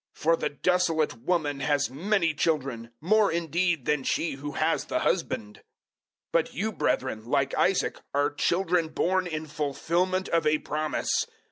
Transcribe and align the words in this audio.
For 0.15 0.35
the 0.35 0.49
desolate 0.49 1.13
woman 1.15 1.59
has 1.59 1.91
many 1.91 2.33
children 2.33 2.89
more 3.01 3.31
indeed 3.31 3.85
than 3.85 4.01
she 4.03 4.31
who 4.31 4.53
has 4.53 4.85
the 4.85 5.01
husband." 5.01 5.57
004:028 5.57 5.61
But 6.31 6.53
you, 6.55 6.71
brethren, 6.71 7.25
like 7.25 7.53
Isaac, 7.55 7.99
are 8.11 8.31
children 8.31 8.87
born 8.87 9.27
in 9.27 9.45
fulfilment 9.45 10.27
of 10.29 10.47
a 10.47 10.57
promise. 10.57 11.27